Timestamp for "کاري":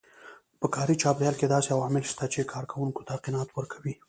0.75-0.95